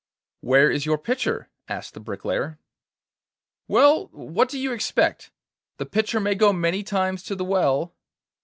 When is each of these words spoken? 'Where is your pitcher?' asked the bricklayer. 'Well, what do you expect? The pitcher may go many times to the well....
'Where 0.39 0.71
is 0.71 0.87
your 0.87 0.97
pitcher?' 0.97 1.47
asked 1.69 1.93
the 1.93 1.99
bricklayer. 1.99 2.57
'Well, 3.67 4.07
what 4.07 4.49
do 4.49 4.57
you 4.57 4.71
expect? 4.71 5.29
The 5.77 5.85
pitcher 5.85 6.19
may 6.19 6.33
go 6.33 6.51
many 6.51 6.81
times 6.81 7.21
to 7.25 7.35
the 7.35 7.45
well.... 7.45 7.93